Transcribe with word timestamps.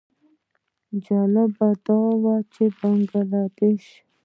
جالبه 1.05 1.69
دا 1.85 1.99
وه 2.21 2.35
چې 2.53 2.63
د 2.71 2.73
بنګله 2.79 3.41
دېش. 3.57 3.85